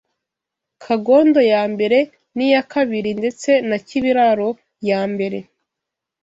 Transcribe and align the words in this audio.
Kangondo 0.83 1.41
ya 1.53 1.63
mbere 1.73 1.97
n’iya 2.35 2.61
kabiri 2.73 3.11
ndetse 3.19 3.49
na 3.69 3.77
Kibiraro 3.87 4.49
ya 4.89 5.01
mbere, 5.11 5.37